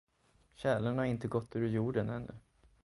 Tjälen 0.55 0.97
har 0.97 1.05
inte 1.05 1.27
gått 1.27 1.55
ur 1.55 1.67
jorden 1.67 2.09
ännu. 2.09 2.33